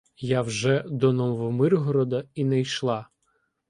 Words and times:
Я 0.19 0.41
вже 0.41 0.83
до 0.87 1.13
Новомиргорода 1.13 2.23
і 2.33 2.45
не 2.45 2.59
йшла. 2.61 3.09